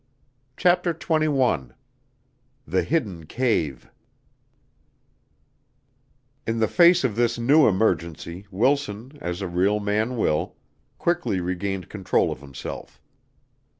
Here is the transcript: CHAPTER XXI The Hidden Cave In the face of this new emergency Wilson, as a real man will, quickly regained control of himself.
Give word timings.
CHAPTER 0.57 0.95
XXI 0.95 1.73
The 2.65 2.81
Hidden 2.81 3.27
Cave 3.27 3.87
In 6.47 6.57
the 6.57 6.67
face 6.67 7.03
of 7.03 7.15
this 7.15 7.37
new 7.37 7.67
emergency 7.67 8.47
Wilson, 8.49 9.11
as 9.21 9.43
a 9.43 9.47
real 9.47 9.79
man 9.79 10.17
will, 10.17 10.55
quickly 10.97 11.39
regained 11.39 11.87
control 11.89 12.31
of 12.31 12.41
himself. 12.41 12.99